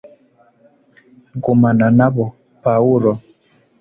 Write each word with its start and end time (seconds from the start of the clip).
gumana 1.43 1.85
nabo, 1.97 2.25
pawulo 2.63 3.11